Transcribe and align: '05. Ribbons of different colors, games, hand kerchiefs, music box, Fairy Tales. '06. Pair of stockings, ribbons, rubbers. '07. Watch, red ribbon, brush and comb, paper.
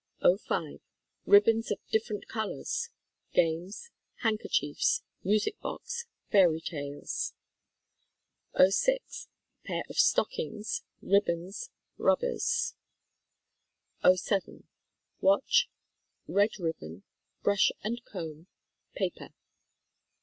'05. 0.23 0.79
Ribbons 1.27 1.69
of 1.69 1.77
different 1.91 2.27
colors, 2.27 2.89
games, 3.33 3.91
hand 4.23 4.39
kerchiefs, 4.39 5.03
music 5.23 5.59
box, 5.59 6.07
Fairy 6.31 6.59
Tales. 6.59 7.35
'06. 8.57 9.27
Pair 9.63 9.83
of 9.91 9.97
stockings, 9.99 10.81
ribbons, 11.03 11.69
rubbers. 11.99 12.73
'07. 14.01 14.67
Watch, 15.19 15.69
red 16.27 16.57
ribbon, 16.57 17.03
brush 17.43 17.71
and 17.83 18.03
comb, 18.03 18.47
paper. 18.95 19.29